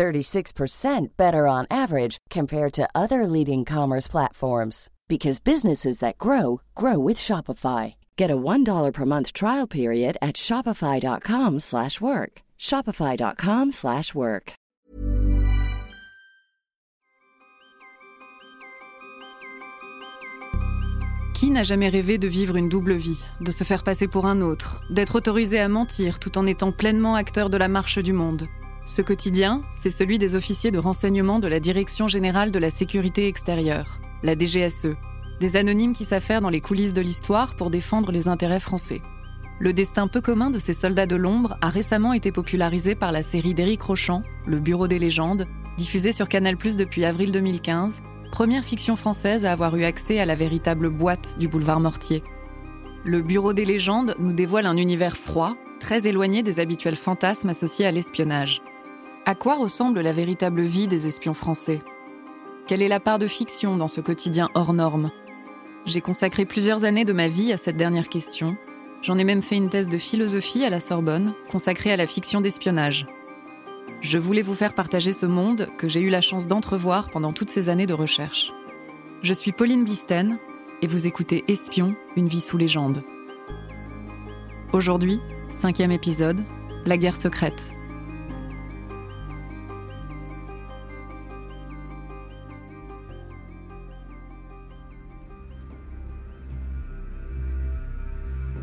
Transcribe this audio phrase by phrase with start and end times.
[0.00, 6.98] 36% better on average compared to other leading commerce platforms because businesses that grow grow
[6.98, 7.94] with Shopify.
[8.16, 12.32] Get a $1 per month trial period at shopify.com/work.
[12.58, 14.52] shopify.com/work.
[21.34, 24.40] Qui n'a jamais rêvé de vivre une double vie, de se faire passer pour un
[24.40, 28.46] autre, d'être autorisé à mentir tout en étant pleinement acteur de la marche du monde?
[28.90, 33.28] Ce quotidien, c'est celui des officiers de renseignement de la Direction générale de la sécurité
[33.28, 33.86] extérieure,
[34.24, 34.96] la DGSE,
[35.40, 39.00] des anonymes qui s'affairent dans les coulisses de l'histoire pour défendre les intérêts français.
[39.60, 43.22] Le destin peu commun de ces soldats de l'ombre a récemment été popularisé par la
[43.22, 45.46] série d'Éric Rochant, Le Bureau des légendes,
[45.78, 50.34] diffusée sur Canal+ depuis avril 2015, première fiction française à avoir eu accès à la
[50.34, 52.24] véritable boîte du boulevard Mortier.
[53.04, 57.86] Le Bureau des légendes nous dévoile un univers froid, très éloigné des habituels fantasmes associés
[57.86, 58.60] à l'espionnage.
[59.26, 61.82] À quoi ressemble la véritable vie des espions français?
[62.66, 65.10] Quelle est la part de fiction dans ce quotidien hors norme?
[65.84, 68.56] J'ai consacré plusieurs années de ma vie à cette dernière question.
[69.02, 72.40] J'en ai même fait une thèse de philosophie à la Sorbonne, consacrée à la fiction
[72.40, 73.06] d'espionnage.
[74.00, 77.50] Je voulais vous faire partager ce monde que j'ai eu la chance d'entrevoir pendant toutes
[77.50, 78.50] ces années de recherche.
[79.22, 80.38] Je suis Pauline Blisten
[80.80, 83.02] et vous écoutez Espion, une vie sous légende.
[84.72, 86.42] Aujourd'hui, cinquième épisode,
[86.86, 87.72] La guerre secrète.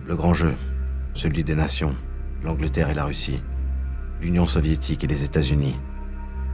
[0.07, 0.55] Le grand jeu,
[1.15, 1.93] celui des nations,
[2.41, 3.43] l'Angleterre et la Russie,
[4.21, 5.75] l'Union soviétique et les États-Unis,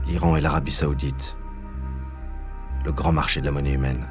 [0.08, 1.36] l'Iran et l'Arabie saoudite,
[2.84, 4.08] le grand marché de la monnaie humaine.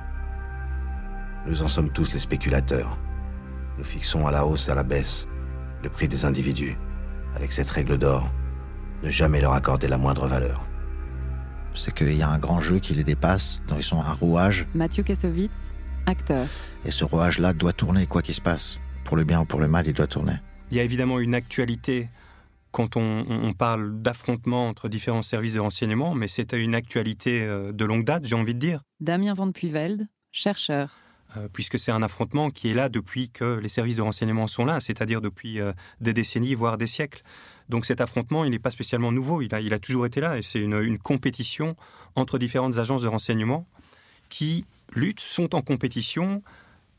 [1.45, 2.97] Nous en sommes tous les spéculateurs.
[3.77, 5.27] Nous fixons à la hausse et à la baisse
[5.83, 6.77] le prix des individus,
[7.35, 8.31] avec cette règle d'or,
[9.03, 10.65] ne jamais leur accorder la moindre valeur.
[11.73, 14.65] C'est qu'il y a un grand jeu qui les dépasse, dont ils sont un rouage,
[14.73, 15.73] Mathieu Kassovitz,
[16.05, 16.47] acteur.
[16.85, 18.79] et ce rouage-là doit tourner quoi qu'il se passe.
[19.03, 20.33] Pour le bien ou pour le mal, il doit tourner.
[20.71, 22.09] Il y a évidemment une actualité
[22.71, 27.71] quand on, on parle d'affrontement entre différents services de renseignement, mais c'est une actualité euh,
[27.71, 30.97] de longue date, j'ai envie de dire, Damien Van Puyvelde, chercheur.
[31.37, 34.65] euh, puisque c'est un affrontement qui est là depuis que les services de renseignement sont
[34.65, 37.21] là, c'est-à-dire depuis euh, des décennies, voire des siècles.
[37.69, 40.37] Donc cet affrontement, il n'est pas spécialement nouveau, il a, il a toujours été là,
[40.39, 41.75] et c'est une, une compétition
[42.15, 43.67] entre différentes agences de renseignement
[44.29, 44.65] qui
[44.95, 46.41] luttent, sont en compétition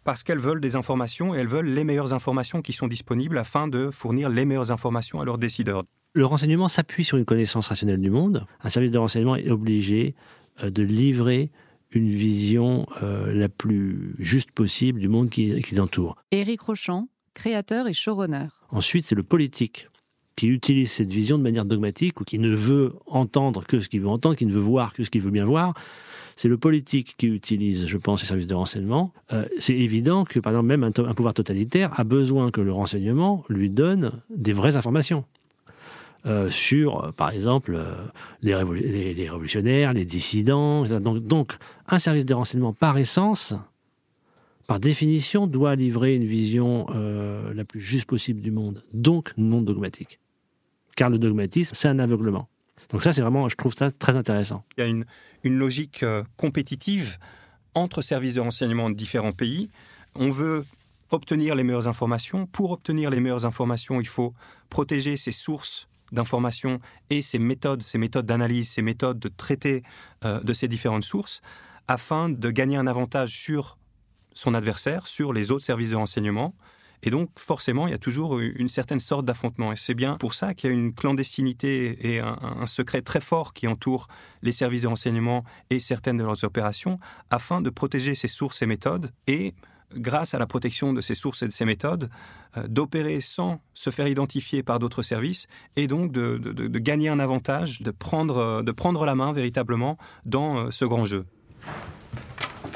[0.05, 3.69] parce qu'elles veulent des informations et elles veulent les meilleures informations qui sont disponibles afin
[3.69, 5.85] de fournir les meilleures informations à leurs décideurs.
[6.13, 8.47] Le renseignement s'appuie sur une connaissance rationnelle du monde.
[8.63, 10.15] Un service de renseignement est obligé
[10.63, 11.51] euh, de livrer
[11.91, 16.17] une vision euh, la plus juste possible du monde qui, qui les entoure.
[16.31, 18.47] Éric Rochant, créateur et showrunner.
[18.71, 19.89] Ensuite, c'est le politique
[20.37, 24.01] qui utilise cette vision de manière dogmatique ou qui ne veut entendre que ce qu'il
[24.01, 25.75] veut entendre, qui ne veut voir que ce qu'il veut bien voir.
[26.37, 29.13] C'est le politique qui utilise, je pense, les services de renseignement.
[29.33, 33.45] Euh, c'est évident que, par exemple, même un, pouvoir totalitaire a besoin que le renseignement
[33.49, 35.25] lui donne des vraies informations.
[36.27, 37.95] Euh, sur, par exemple, euh,
[38.43, 40.85] les, révolu- les- les révolutionnaires, les dissidents.
[40.99, 41.53] Donc,
[41.87, 43.55] un service de renseignement, par essence,
[44.67, 46.87] par définition, doit livrer une vision
[47.55, 50.19] la plus juste possible du monde, donc non dogmatique.
[50.97, 52.49] Car le dogmatisme, c'est un aveuglement.
[52.91, 54.65] Donc ça, c'est vraiment, je trouve ça très intéressant.
[54.77, 55.05] Il y a une,
[55.45, 57.19] logique euh, compétitive
[57.75, 59.71] entre services de renseignement de différents pays.
[60.15, 60.65] On veut
[61.11, 62.47] obtenir les meilleures informations.
[62.47, 64.33] Pour obtenir les meilleures informations, il faut
[64.71, 69.83] protéger ses sources d'informations et ses méthodes, ses méthodes d'analyse, ses méthodes de traiter
[70.25, 71.43] euh, de ces différentes sources,
[71.89, 73.77] afin de gagner un avantage sur
[74.33, 76.55] son adversaire, sur les autres services de renseignement.
[77.05, 79.73] Et donc, forcément, il y a toujours une certaine sorte d'affrontement.
[79.73, 83.53] Et c'est bien pour ça qu'il y a une clandestinité et un, secret très fort
[83.53, 84.09] qui entoure
[84.43, 86.99] les services de renseignement et certaines de leurs opérations,
[87.31, 89.55] afin de protéger ces sources et méthodes et,
[89.95, 92.09] grâce à la protection de ces sources et de ces méthodes,
[92.57, 95.47] euh, d'opérer sans se faire identifier par d'autres services
[95.77, 96.39] et donc de,
[96.79, 101.27] gagner un avantage, de prendre, de prendre la main véritablement dans euh, ce grand jeu.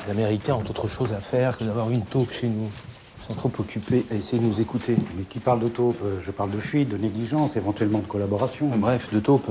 [0.04, 2.70] Les Américains ont autre chose à faire que d'avoir une taupe chez nous.
[3.36, 4.96] Trop occupés à essayer de nous écouter.
[5.16, 8.69] Mais qui parle de taupe Euh, Je parle de fuite, de négligence, éventuellement de collaboration.
[8.76, 9.50] Bref, de taupe.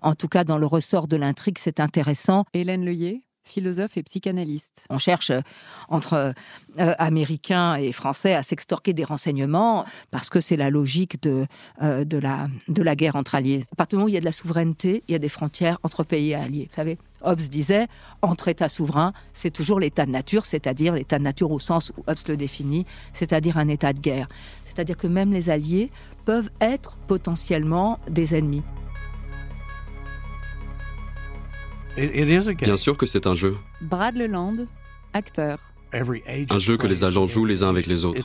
[0.00, 2.44] En tout cas, dans le ressort de l'intrigue, c'est intéressant.
[2.54, 4.86] Hélène Leuillet, philosophe et psychanalyste.
[4.90, 5.40] On cherche euh,
[5.88, 6.34] entre
[6.78, 11.46] euh, Américains et Français à s'extorquer des renseignements parce que c'est la logique de,
[11.82, 13.64] euh, de, la, de la guerre entre alliés.
[13.72, 15.28] À partir du moment où il y a de la souveraineté, il y a des
[15.28, 16.68] frontières entre pays alliés.
[16.70, 17.86] Vous savez, Hobbes disait,
[18.20, 22.02] entre États souverains, c'est toujours l'état de nature, c'est-à-dire l'état de nature au sens où
[22.06, 24.28] Hobbes le définit, c'est-à-dire un état de guerre.
[24.64, 25.90] C'est-à-dire que même les alliés
[26.24, 28.62] peuvent être potentiellement des ennemis.
[31.96, 33.56] Bien sûr que c'est un jeu.
[33.80, 34.66] Brad Leland,
[35.12, 35.58] acteur.
[35.92, 38.24] Un jeu que les agents jouent les uns avec les autres.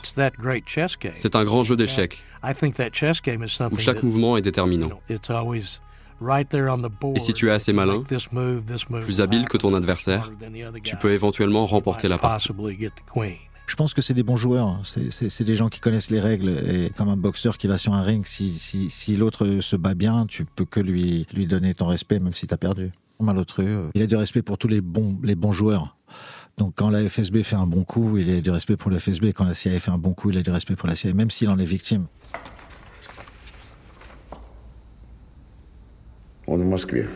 [1.12, 4.88] C'est un grand jeu d'échecs, où chaque mouvement est déterminant.
[5.10, 8.02] Et si tu es assez malin,
[9.02, 10.30] plus habile que ton adversaire,
[10.82, 12.48] tu peux éventuellement remporter la partie.
[13.66, 14.80] Je pense que c'est des bons joueurs.
[15.10, 16.48] C'est des gens qui connaissent les règles.
[16.48, 19.92] Et comme un boxeur qui va sur un ring, si, si, si l'autre se bat
[19.92, 23.65] bien, tu peux que lui, lui donner ton respect, même si tu as perdu Malotru,
[23.65, 25.95] euh, il a du respect pour tous les bons, les bons joueurs.
[26.57, 29.27] Donc quand la FSB fait un bon coup, il a du respect pour la FSB.
[29.33, 31.31] Quand la CIA fait un bon coup, il a du respect pour la CIA, même
[31.31, 32.07] s'il en est victime.
[36.45, 37.09] Он в Москве.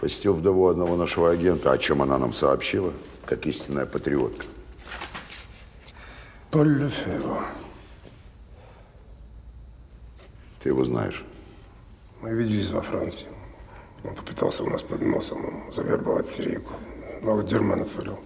[0.00, 2.92] Посетил вдову одного нашего агента, о чем она нам сообщила,
[3.24, 4.46] как истинная патриотка.
[6.50, 7.46] Поль Лефевр.
[10.60, 11.24] Ты его знаешь?
[12.20, 13.28] Мы виделись во Франции.
[14.04, 16.72] Он попытался у нас под носом завербовать сирийку.
[17.22, 18.18] Но вот дерьма натворил.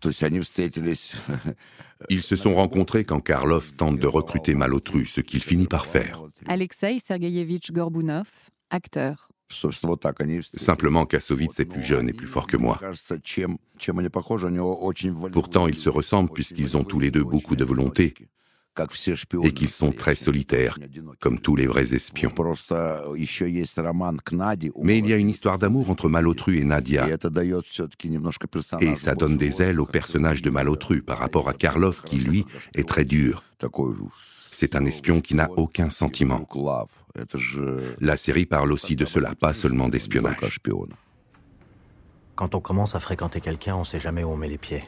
[0.00, 1.14] То есть они встретились...
[2.10, 6.20] Ils se sont rencontrés quand Karlov tente de recruter Malotru, ce qu'il finit par faire.
[6.46, 8.26] Alexei Sergeyevitch Gorbunov,
[8.68, 9.30] acteur.
[10.54, 12.80] Simplement Kassovitz est plus jeune et plus fort que moi.
[15.32, 18.14] Pourtant, ils se ressemblent puisqu'ils ont tous les deux beaucoup de volonté
[19.43, 20.77] et qu'ils sont très solitaires,
[21.19, 22.33] comme tous les vrais espions.
[24.81, 27.07] Mais il y a une histoire d'amour entre Malotru et Nadia,
[28.79, 32.45] et ça donne des ailes au personnage de Malotru par rapport à Karlov qui, lui,
[32.75, 33.43] est très dur.
[34.51, 36.47] C'est un espion qui n'a aucun sentiment.
[37.99, 40.59] La série parle aussi de cela, pas seulement d'espionnage.
[42.35, 44.85] Quand on commence à fréquenter quelqu'un, on sait jamais où on met les pieds.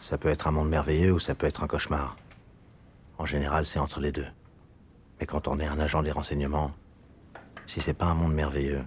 [0.00, 2.16] Ça peut être un monde merveilleux ou ça peut être un cauchemar.
[3.20, 4.26] En général, c'est entre les deux.
[5.20, 6.72] Mais quand on est un agent des renseignements,
[7.66, 8.82] si c'est pas un monde merveilleux,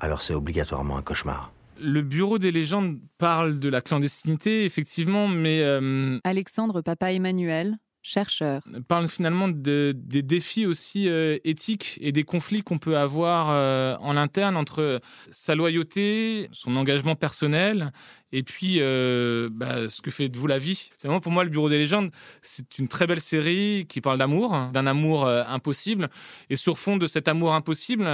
[0.00, 1.50] alors c'est obligatoirement un cauchemar.
[1.80, 5.62] Le bureau des légendes parle de la clandestinité, effectivement, mais...
[5.62, 8.62] euh, Alexandre Papa Emmanuel, chercheur.
[8.88, 13.96] parle finalement de- des défis aussi euh, éthiques et des conflits qu'on peut avoir euh,
[14.00, 15.00] en interne entre
[15.30, 17.92] sa loyauté, son engagement personnel
[18.32, 20.90] et puis euh, bah, ce que fait de vous la vie.
[20.98, 22.10] Finalement, pour moi, le Bureau des légendes,
[22.40, 26.08] c'est une très belle série qui parle d'amour, d'un amour impossible.
[26.48, 28.04] Et sur fond de cet amour impossible,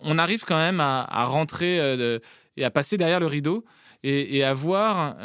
[0.00, 2.20] on arrive quand même à, rentrer
[2.56, 3.64] et à passer derrière le rideau
[4.02, 5.16] et, à voir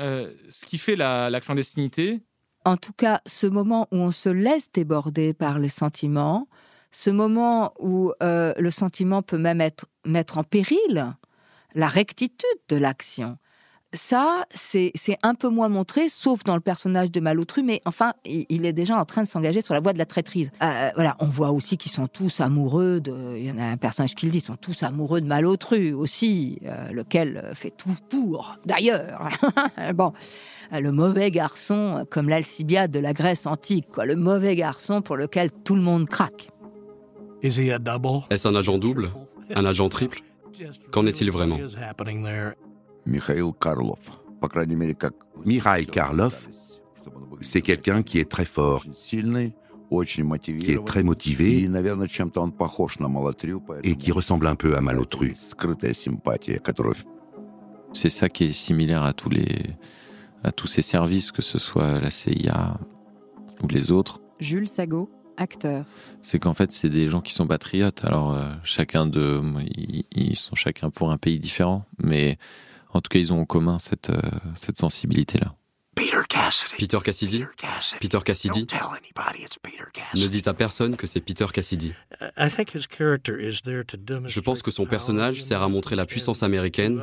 [0.49, 2.21] ce qui fait la clandestinité,
[2.65, 6.47] En tout cas, ce moment où on se laisse déborder par les sentiments,
[6.91, 9.61] ce moment où euh, le sentiment peut même
[10.05, 11.15] mettre en péril
[11.75, 13.37] la rectitude de l'action.
[13.95, 14.91] Ça, c'est
[15.23, 18.73] un peu moins montré, sauf dans le personnage de Malotru, mais enfin, il, il est
[18.73, 20.51] déjà en train de s'engager sur la voie de la traîtrise.
[20.61, 23.37] Euh, voilà, on voit aussi qu'ils sont tous amoureux de.
[23.37, 25.93] Il y en a un personnage qui le dit, ils sont tous amoureux de Malotru
[25.93, 28.57] aussi, euh, lequel fait tout pour.
[28.65, 29.29] D'ailleurs,
[29.95, 30.11] bon,
[30.73, 35.15] euh, le mauvais garçon, comme l'Alcibiade de la Grèce antique, quoi, le mauvais garçon pour
[35.15, 36.49] lequel tout le monde craque.
[38.29, 39.11] Est-ce un agent double?
[39.53, 40.21] Un agent triple?
[40.91, 41.59] Qu'en est-il vraiment?
[43.06, 43.98] Mikhail Karlov.
[44.40, 45.14] По крайней мере, как...
[45.44, 46.48] Mikhail Karlov,
[47.40, 49.54] c'est quelqu'un qui est très fort, Сильный,
[49.90, 50.74] очень qui мотивированный.
[50.74, 54.76] est très motivé И, наверное, чем-то он похож на Малатрю, et qui ressemble un peu
[54.76, 55.34] à Malotru.
[55.50, 56.94] скрытая симпатия, которую
[57.92, 59.74] C'est ça qui est similaire à tous les
[60.42, 62.78] à tous ces services, que ce soit la CIA
[63.62, 64.20] ou les autres.
[64.38, 65.84] Jules Sago, acteur.
[66.22, 68.04] C'est qu'en fait, c'est des gens qui sont patriotes.
[68.04, 69.42] Alors, euh, chacun de,
[69.76, 72.38] ils, ils sont chacun pour un pays différent, mais
[72.95, 74.21] en tout cas, ils ont en commun cette euh,
[74.55, 75.53] cette sensibilité-là.
[76.77, 77.43] Peter Cassidy
[78.01, 78.67] Peter Cassidy
[80.15, 81.93] Ne dites à personne que c'est Peter Cassidy.
[82.37, 87.01] Je pense que son personnage sert à montrer la puissance américaine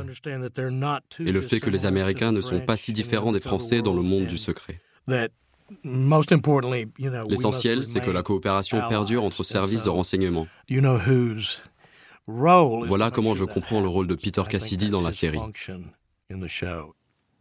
[1.19, 4.03] et le fait que les Américains ne sont pas si différents des Français dans le
[4.03, 4.81] monde du secret.
[7.29, 10.47] L'essentiel, c'est que la coopération perdure entre services de renseignement.
[12.27, 15.39] Voilà comment je comprends le rôle de Peter Cassidy dans la série.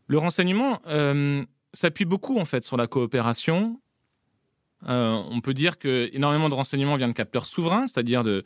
[0.07, 3.80] Le renseignement euh, s'appuie beaucoup en fait sur la coopération
[4.87, 8.43] Euh, on peut dire que énormément de renseignements viennent de capteurs souverains, c'est-à-dire de,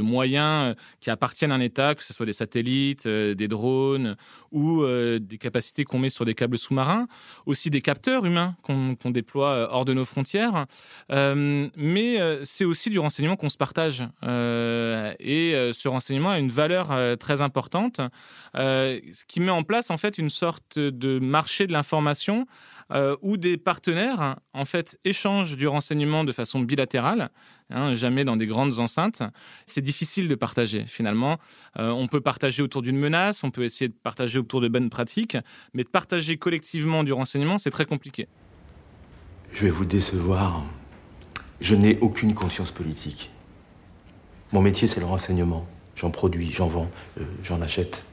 [0.00, 4.16] moyens qui appartiennent à un État, que ce soit des satellites, euh, des drones
[4.50, 7.06] ou euh, des capacités qu'on met sur des câbles sous-marins,
[7.46, 10.66] aussi des capteurs humains qu'on déploie hors de nos frontières.
[11.08, 14.02] mais c'est aussi du renseignement qu'on se partage.
[14.22, 18.00] et ce renseignement a une valeur très importante,
[18.54, 22.46] ce qui met en place en fait une sorte de marché de l'information
[22.92, 27.30] euh, où des partenaires en fait échangent du renseignement de façon bilatérale,
[27.70, 29.22] hein, jamais dans des grandes enceintes.
[29.66, 31.38] C'est difficile de partager finalement.
[31.78, 34.90] Euh, on peut partager autour d'une menace, on peut essayer de partager autour de bonnes
[34.90, 35.36] pratiques,
[35.74, 38.28] mais de partager collectivement du renseignement, c'est très compliqué.
[39.52, 40.64] Je vais vous décevoir.
[41.60, 43.30] Je n'ai aucune conscience politique.
[44.52, 45.66] Mon métier, c'est le renseignement.
[45.94, 48.04] J'en produis, j'en vends, euh, j'en achète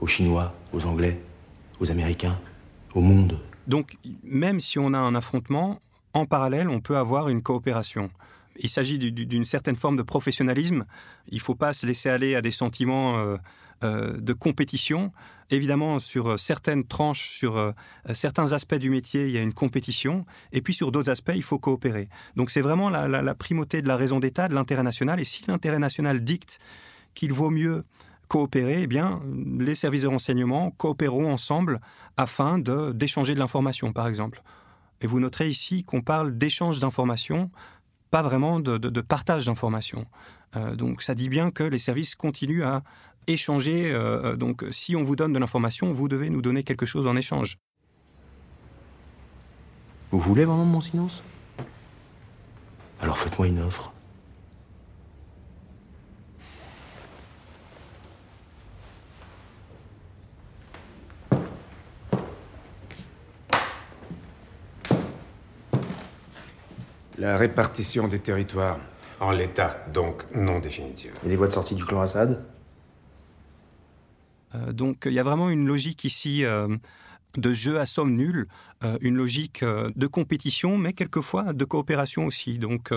[0.00, 1.20] aux Chinois, aux Anglais,
[1.80, 2.38] aux Américains,
[2.94, 3.38] au monde.
[3.66, 5.80] Donc, même si on a un affrontement,
[6.14, 8.10] en parallèle, on peut avoir une coopération.
[8.58, 10.86] Il s'agit d'une certaine forme de professionnalisme.
[11.28, 13.36] Il ne faut pas se laisser aller à des sentiments euh,
[13.84, 15.12] euh, de compétition.
[15.50, 17.72] Évidemment, sur certaines tranches, sur euh,
[18.14, 20.24] certains aspects du métier, il y a une compétition.
[20.52, 22.08] Et puis sur d'autres aspects, il faut coopérer.
[22.34, 25.20] Donc c'est vraiment la primauté de la raison d'État, de l'intérêt national.
[25.20, 26.58] Et si l'intérêt national dicte
[27.14, 27.84] qu'il vaut mieux
[28.28, 29.20] coopérer, eh bien,
[29.58, 31.80] les services de renseignement coopéreront ensemble
[32.16, 34.42] afin d'échanger de, l'information, par exemple.
[35.00, 37.50] Et vous noterez ici qu'on parle d'échange d'informations,
[38.10, 40.06] pas vraiment de, partage d'informations.
[40.56, 42.82] Euh, donc ça dit bien que les services continuent à
[43.26, 43.92] échanger.
[43.92, 47.06] Euh, euh, donc si on vous donne de l'information, vous devez nous donner quelque chose
[47.06, 47.58] en échange.
[50.10, 51.22] Vous voulez vraiment mon silence?
[53.00, 53.92] Alors faites-moi une offre.
[67.18, 68.78] La répartition des territoires
[69.20, 71.12] en l'état, donc non définitive.
[71.24, 72.44] Et les voies de sortie du clan Assad?
[74.54, 76.68] Euh, Donc il y a vraiment une logique ici euh,
[77.38, 78.48] de jeu à somme nulle,
[78.84, 82.58] euh, une logique de compétition, mais quelquefois de coopération aussi.
[82.58, 82.90] Donc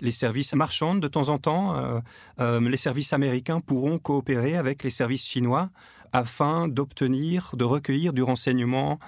[0.00, 2.02] les services marchandent de temps en temps,
[2.38, 5.70] les services américains pourront coopérer avec les services chinois
[6.12, 8.98] afin d'obtenir, de recueillir du renseignement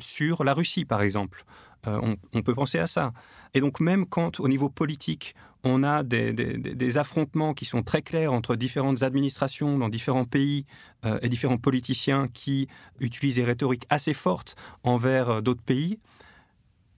[0.00, 1.44] sur la Russie, par exemple.
[1.86, 3.12] On, on peut penser à ça.
[3.54, 5.34] Et donc même quand au niveau politique,
[5.64, 10.64] on a des, affrontements qui sont très clairs entre différentes administrations dans différents pays
[11.04, 12.68] euh, et différents politiciens qui
[12.98, 15.98] utilisent des rhétoriques assez fortes envers euh, d'autres pays,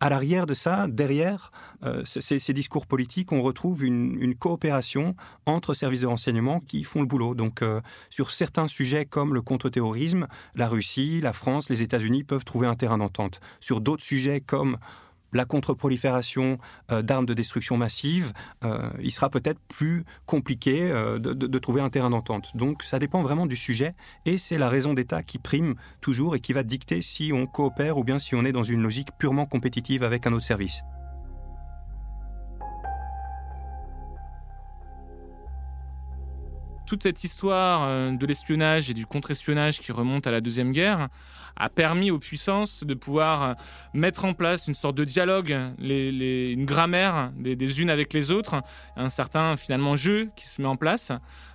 [0.03, 1.53] à l'arrière de ça, derrière
[1.85, 5.15] euh, ces, discours politiques, on retrouve une, coopération
[5.47, 7.35] entre services de renseignement qui font le boulot.
[7.35, 7.63] Donc,
[8.11, 12.75] sur certains sujets comme le contre-terrorisme, la Russie, la France, les États-Unis peuvent trouver un
[12.75, 13.41] terrain d'entente.
[13.61, 14.79] Sur d'autres sujets comme
[15.33, 16.59] la contre-prolifération
[16.91, 18.33] euh, d'armes de destruction massive,
[18.65, 22.57] euh, il sera peut-être plus compliqué euh, de, trouver un terrain d'entente.
[22.57, 23.95] Donc ça dépend vraiment du sujet
[24.27, 27.99] et c'est la raison d'État qui prime toujours et qui va dicter si on coopère
[27.99, 30.83] ou bien si on est dans une logique purement compétitive avec un autre service.
[36.93, 41.09] Toute cette histoire de l'espionnage et du contre-espionnage qui remonte à la Deuxième Guerre
[41.57, 43.55] a permis aux puissances de pouvoir euh,
[43.95, 48.63] mettre en place une sorte de dialogue, une grammaire des, unes avec les autres,
[48.97, 51.13] un certain finalement jeu qui se met en place,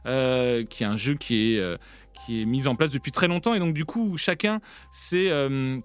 [0.08, 1.78] euh, qui est un jeu qui est, euh,
[2.26, 3.54] qui est mis en place depuis très longtemps.
[3.54, 4.60] Et donc du coup chacun
[4.92, 5.32] sait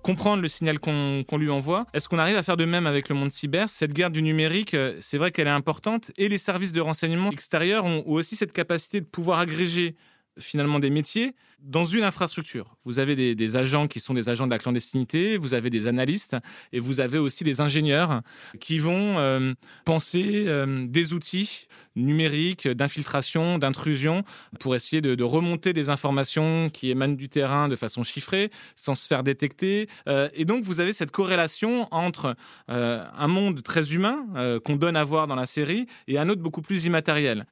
[0.02, 1.86] comprendre le signal qu'on lui envoie.
[1.94, 3.70] Est-ce qu'on arrive à faire de même avec le monde cyber?
[3.70, 6.12] Cette guerre du numérique, c'est vrai qu'elle est importante.
[6.16, 9.96] Et les services de renseignement extérieurs ont aussi cette capacité de pouvoir agréger
[10.38, 12.76] finalement des métiers dans une infrastructure.
[12.84, 16.36] Vous avez des, agents qui sont des agents de la clandestinité, vous avez des analystes
[16.72, 18.22] et vous avez aussi des ingénieurs
[18.60, 19.54] qui vont euh,
[19.84, 24.24] penser euh, des outils numériques d'infiltration, d'intrusion
[24.58, 29.06] pour essayer de, remonter des informations qui émanent du terrain de façon chiffrée sans se
[29.06, 29.88] faire détecter.
[30.08, 32.34] Euh, et donc vous avez cette corrélation entre
[32.68, 34.24] un monde très humain
[34.64, 37.46] qu'on donne à voir dans la série et un autre beaucoup plus immatériel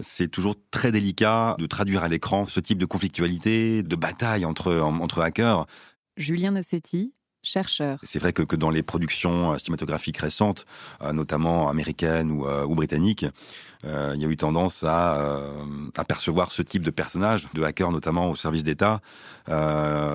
[0.00, 4.78] c'est toujours très délicat de traduire à l'écran ce type de conflictualité, de bataille entre,
[4.78, 5.66] entre hackers.
[6.16, 7.98] Julien Nossetti, chercheur.
[8.02, 10.64] C'est vrai que, que, dans les productions euh, cinématographiques récentes,
[11.02, 13.26] euh, notamment américaines ou, euh, ou britanniques,
[13.84, 15.42] il y a eu tendance à
[15.96, 19.00] apercevoir ce type de personnage, de hackers notamment au service d'État,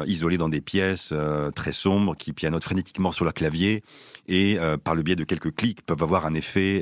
[0.05, 1.13] isolés dans des pièces
[1.53, 3.83] très sombres, qui pianotent frénétiquement sur leur clavier
[4.29, 6.81] et par le biais de quelques clics peuvent avoir un effet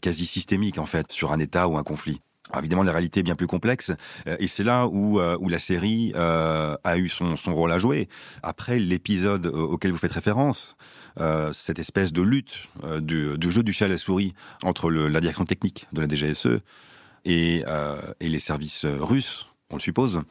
[0.00, 2.22] quasi systémique en fait sur un État ou un conflit.
[2.58, 3.92] Évidemment, la réalité est bien plus complexe,
[4.38, 8.08] et c'est là où, où la série a eu son, son rôle à jouer.
[8.42, 10.76] Après l'épisode auquel vous faites référence,
[11.52, 12.68] cette espèce de lutte
[13.00, 16.08] du, du, jeu du chat à la souris entre le, la direction technique de la
[16.08, 16.60] DGSE
[17.24, 17.64] et,
[18.20, 20.22] et les services russes, on le suppose,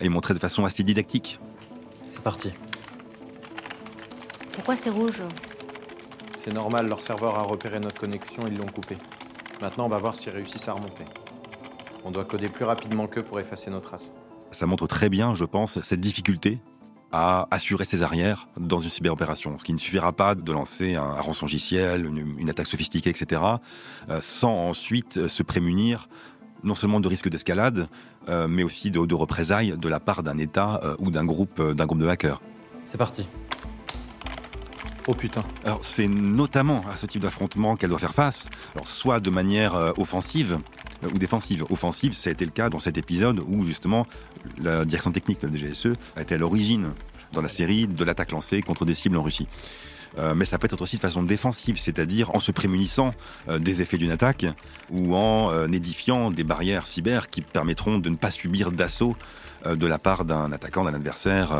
[0.00, 1.40] est montrée de façon assez didactique.
[2.08, 2.52] C'est parti.
[4.52, 5.22] Pourquoi c'est rouge?
[6.34, 8.96] C'est normal, leur serveur a repéré notre connexion, ils l'ont coupé.
[9.60, 11.04] Maintenant, on va voir s'ils réussissent à remonter.
[12.04, 14.12] On doit coder plus rapidement qu'eux pour effacer nos traces.
[14.50, 16.60] Ça montre très bien, je pense, cette difficulté
[17.12, 19.58] à assurer ses arrières dans une cyberopération.
[19.58, 23.42] Ce qui ne suffira pas de lancer un, rançongiciel, une, une attaque sophistiquée, etc.,
[24.08, 26.08] euh, sans ensuite se prémunir
[26.62, 27.88] non seulement de risques d'escalade,
[28.28, 31.60] euh, mais aussi de, de, représailles de la part d'un État euh, ou d'un groupe,
[31.60, 32.40] d'un groupe de hackers.
[32.84, 33.26] C'est parti.
[35.06, 35.42] Oh putain.
[35.64, 39.74] Alors c'est notamment à ce type d'affrontement qu'elle doit faire face, alors soit de manière
[39.74, 40.58] euh, offensive
[41.02, 41.64] euh, ou défensive.
[41.70, 44.06] Offensive, ça a été le cas dans cet épisode où justement
[44.58, 46.92] la direction technique de la DGSE a été à l'origine
[47.32, 49.46] dans la série de l'attaque lancée contre des cibles en Russie.
[50.18, 53.12] Euh, mais ça peut être aussi de façon défensive, c'est-à-dire en se prémunissant
[53.48, 54.46] euh, des effets d'une attaque
[54.90, 59.16] ou en euh, édifiant des barrières cyber qui permettront de ne pas subir d'assaut
[59.66, 61.52] de la part d'un attaquant, d'un adversaire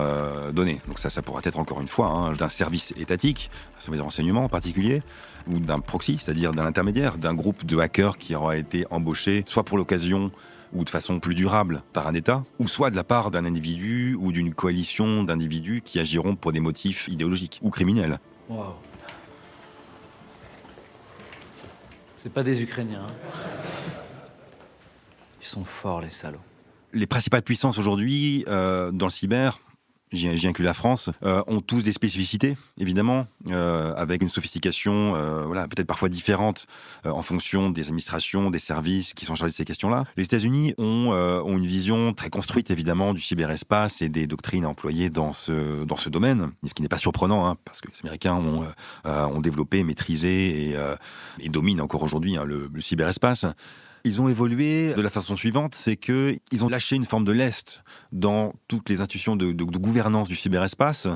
[0.54, 0.80] donné.
[0.88, 4.04] Donc ça, ça pourra être encore une fois hein, d'un service étatique, un service de
[4.04, 5.02] renseignement en particulier,
[5.46, 9.64] ou d'un proxy, c'est-à-dire d'un intermédiaire, d'un groupe de hackers qui aura été embauché, soit
[9.64, 10.32] pour l'occasion
[10.72, 14.16] ou de façon plus durable par un État, ou soit de la part d'un individu
[14.18, 18.18] ou d'une coalition d'individus qui agiront pour des motifs idéologiques ou criminels.
[18.50, 18.74] Wow.
[22.16, 23.06] C'est pas des Ukrainiens.
[23.08, 23.12] Hein.
[25.40, 26.40] Ils sont forts, les salauds.
[26.92, 29.60] Les principales puissances aujourd'hui euh, dans le cyber,
[30.12, 35.44] j'y inclus la France, euh, ont tous des spécificités, évidemment, euh, avec une sophistication, euh,
[35.46, 36.66] voilà, peut-être parfois différente
[37.06, 40.04] euh, en fonction des administrations, des services qui sont chargés de ces questions-là.
[40.16, 44.66] Les États-Unis ont, euh, ont une vision très construite, évidemment, du cyberespace et des doctrines
[44.66, 48.00] employées dans ce dans ce domaine, ce qui n'est pas surprenant, hein, parce que les
[48.02, 48.62] Américains ont,
[49.06, 50.76] euh, ont développé, maîtrisé et,
[51.38, 53.46] et dominent encore aujourd'hui hein, le, le cyberespace.
[54.04, 57.32] Ils ont évolué de la façon suivante, c'est que ils ont lâché une forme de
[57.32, 61.06] lest dans toutes les institutions de, gouvernance du cyberespace,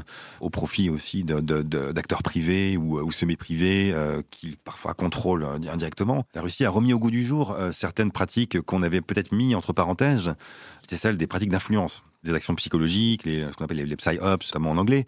[0.41, 6.27] au profit aussi d'acteurs privés ou, ou semi-privés euh, qui parfois contrôlent indirectement.
[6.35, 9.55] La Russie a remis au goût du jour euh, certaines pratiques qu'on avait peut-être mis
[9.55, 10.35] entre parenthèses,
[10.83, 14.49] c'était celles des pratiques d'influence, des actions psychologiques, les, ce qu'on appelle les, les psy-ops,
[14.49, 15.07] notamment en anglais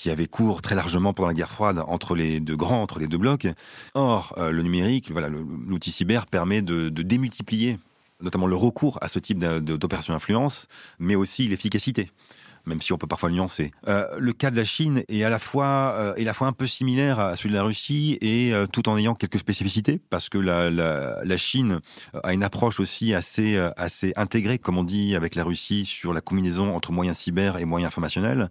[0.00, 3.06] qui avait cours très largement pendant la guerre froide entre les deux grands, entre les
[3.06, 3.46] deux blocs.
[3.92, 7.78] Or, euh, le numérique, l'outil cyber permet de, de, démultiplier
[8.22, 12.10] notamment le recours à ce type d'opération influence, mais aussi l'efficacité
[12.66, 13.72] même si on peut parfois nuancer.
[13.88, 16.46] Euh, le cas de la Chine est à la fois euh, est à la fois
[16.46, 20.00] un peu similaire à celui de la Russie et euh, tout en ayant quelques spécificités
[20.10, 21.80] parce que la, la, Chine
[22.22, 26.20] a une approche aussi assez assez intégrée, comme on dit avec la Russie, sur la
[26.20, 28.50] combinaison entre moyens cyber et moyens informationnels.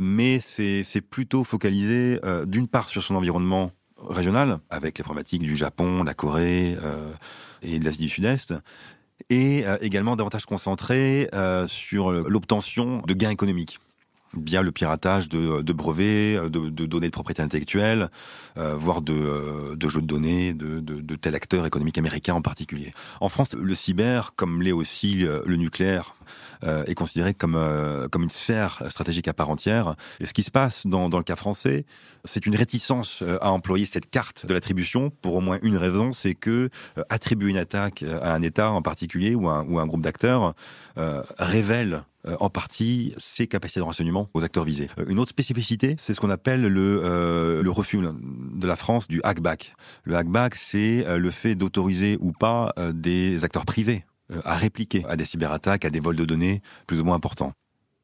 [0.00, 3.70] Mais c'est plutôt focalisé d'une part sur son environnement
[4.08, 6.76] régional, avec les problématiques du Japon, la Corée
[7.62, 8.54] et de l'Asie du Sud-Est,
[9.30, 11.28] et également davantage concentré
[11.66, 13.78] sur l'obtention de gains économiques
[14.44, 18.08] via le piratage de, brevets, de, de, données de propriété intellectuelle,
[18.58, 22.92] euh, voire de, de, jeux de données de, de, tel acteur économique américain en particulier.
[23.20, 26.14] En France, le cyber, comme l'est aussi le nucléaire,
[26.64, 29.96] euh, est considéré comme euh, comme une sphère stratégique à part entière.
[30.20, 31.84] Et ce qui se passe dans, le cas français,
[32.24, 36.12] c'est une réticence euh, à employer cette carte de l'attribution pour au moins une raison,
[36.12, 39.86] c'est que euh, attribuer une attaque à un État en particulier ou un, ou un
[39.86, 40.54] groupe d'acteurs
[40.98, 42.04] euh, révèle
[42.40, 44.88] en partie ses capacités de renseignement aux acteurs visés.
[45.08, 49.20] Une autre spécificité, c'est ce qu'on appelle le, euh, le refus de la France du
[49.22, 49.74] hackback.
[50.04, 55.16] Le hackback, c'est le fait d'autoriser ou pas des acteurs privés euh, à répliquer à
[55.16, 57.52] des cyberattaques, à des vols de données plus ou moins importants.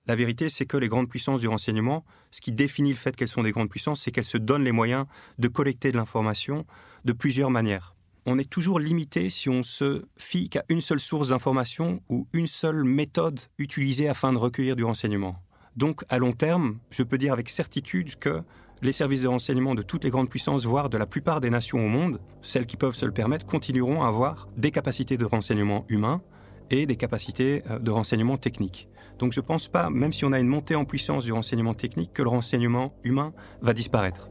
[0.06, 3.28] La vérité, c'est que les grandes puissances du renseignement, ce qui définit le fait qu'elles
[3.28, 5.06] sont des grandes puissances, c'est qu'elles se donnent les moyens
[5.38, 6.66] de collecter de l'information
[7.06, 7.94] de plusieurs manières.
[8.26, 12.46] On est toujours limité si on se fie qu'à une seule source d'information ou une
[12.46, 15.36] seule méthode utilisée afin de recueillir du renseignement.
[15.76, 18.42] Donc, à long terme, je peux dire avec certitude que
[18.82, 21.84] les services de renseignement de toutes les grandes puissances, voire de la plupart des nations
[21.84, 25.84] au monde, celles qui peuvent se le permettre, continueront à avoir des capacités de renseignement
[25.88, 26.22] humain
[26.70, 28.88] et des capacités euh, de renseignement technique.
[29.18, 31.74] Donc je ne pense pas, même si on a une montée en puissance du renseignement
[31.74, 34.30] technique, que le renseignement humain va disparaître.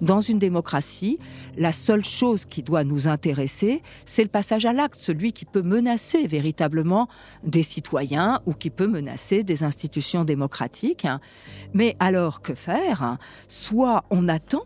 [0.00, 1.18] Dans une démocratie,
[1.56, 5.62] la seule chose qui doit nous intéresser, c'est le passage à l'acte, celui qui peut
[5.62, 7.08] menacer véritablement
[7.44, 11.06] des citoyens ou qui peut menacer des institutions démocratiques.
[11.74, 13.18] Mais alors, que faire?
[13.46, 14.64] Soit on attend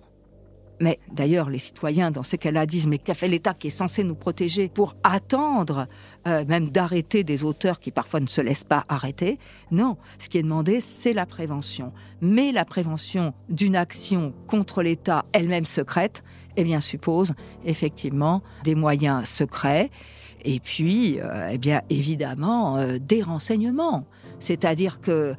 [0.81, 4.05] Mais d'ailleurs, les citoyens, dans ces cas-là, disent Mais qu'a fait l'État qui est censé
[4.05, 5.87] nous protéger pour attendre
[6.27, 9.39] euh, même d'arrêter des auteurs qui parfois ne se laissent pas arrêter?
[9.71, 11.93] Non, ce qui est demandé, c'est la prévention.
[12.21, 16.25] Mais la prévention d'une action contre l'État elle-même secrète,
[16.57, 17.35] eh bien, suppose
[17.65, 19.91] effectivement des moyens secrets
[20.47, 24.05] et puis, euh, eh bien, évidemment, euh, des renseignements.
[24.41, 25.35] C'est-à-dire que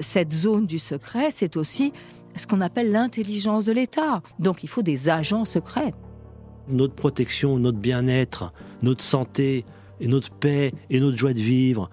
[0.00, 1.92] cette zone du secret, c'est aussi
[2.36, 4.22] ce qu'on appelle l'intelligence de l'État.
[4.38, 5.94] Donc il faut des agents secrets.
[6.68, 9.64] Notre protection, notre bien-être, notre santé,
[10.02, 11.88] et notre paix et notre joie de vivre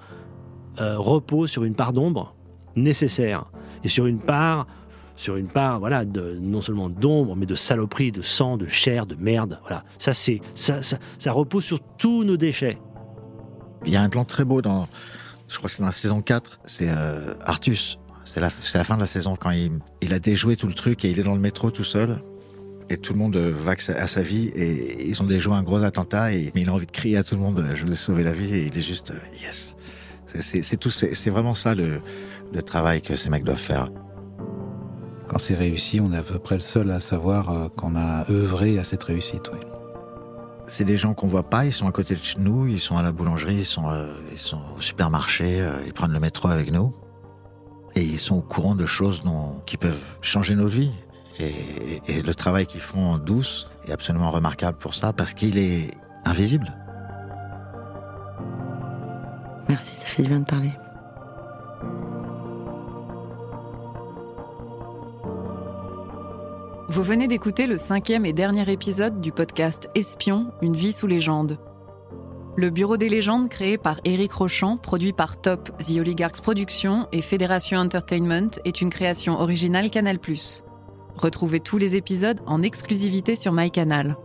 [0.81, 2.35] euh, reposent sur une part d'ombre
[2.75, 3.45] nécessaire
[3.83, 4.67] et sur une part
[5.15, 9.05] sur une part voilà de, non seulement d'ombre mais de saloperie de sang de chair
[9.05, 12.79] de merde voilà ça c'est ça, ça, repose sur tous nos déchets
[13.85, 14.87] il y a un plan très beau dans
[15.47, 17.98] je crois que c'est dans la saison 4 c'est euh, Artus
[18.31, 21.03] c'est la, la, fin de la saison quand il, il, a déjoué tout le truc
[21.03, 22.19] et il est dans le métro tout seul.
[22.91, 26.33] Et tout le monde va à sa vie et ils ont déjoué un gros attentat
[26.33, 28.31] et il a envie de crier à tout le monde je vous ai sauvé la
[28.31, 29.75] vie et il est juste yes.
[30.39, 32.01] C'est tout, c'est vraiment ça le,
[32.53, 33.89] le travail que ces mecs doivent faire.
[35.27, 38.29] Quand c'est réussi, on est à peu près le seul à savoir euh, qu'on a
[38.29, 39.49] œuvré à cette réussite.
[39.53, 39.59] Oui.
[40.67, 43.03] C'est des gens qu'on voit pas, ils sont à côté de nous, ils sont à
[43.03, 46.71] la boulangerie, ils sont, euh, ils sont au supermarché, euh, ils prennent le métro avec
[46.71, 46.93] nous
[47.95, 49.21] et ils sont au courant de choses
[49.65, 50.91] qui peuvent changer nos vies.
[51.39, 55.57] Et, et le travail qu'ils font en douce est absolument remarquable pour ça, parce qu'il
[55.57, 55.91] est
[56.25, 56.73] invisible.
[59.69, 60.71] Merci, ça fait du bien de parler.
[66.89, 71.59] Vous venez d'écouter le cinquième et dernier épisode du podcast Espion, une vie sous légende.
[72.55, 77.21] Le Bureau des légendes, créé par Éric Rochant, produit par Top, The Oligarchs Productions et
[77.21, 80.19] Fédération Entertainment, est une création originale Canal+.
[81.15, 84.17] Retrouvez tous les épisodes en exclusivité sur MyCanal.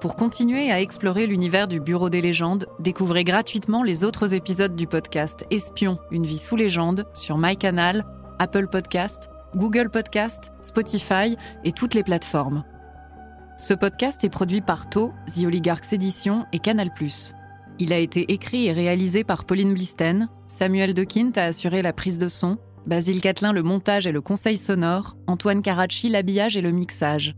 [0.00, 4.86] Pour continuer à explorer l'univers du Bureau des légendes, découvrez gratuitement les autres épisodes du
[4.86, 8.06] podcast Espion, une vie sous légende sur MyCanal,
[8.38, 12.64] Apple Podcast, Google Podcast, Spotify et toutes les plateformes.
[13.60, 16.90] Ce podcast est produit par To, The Oligarchs Édition et Canal+.
[17.78, 22.16] Il a été écrit et réalisé par Pauline Blisten, Samuel Dequint a assuré la prise
[22.16, 26.70] de son, Basile Catlin le montage et le conseil sonore, Antoine Caracci l'habillage et le
[26.70, 27.34] mixage.